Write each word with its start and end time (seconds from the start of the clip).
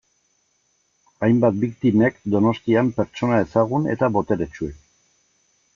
Hainbat 1.27 1.59
biktimek 1.65 2.17
Donostian 2.35 2.91
pertsona 3.01 3.39
ezagun 3.45 3.87
eta 3.95 4.13
boteretsuek. 4.19 4.83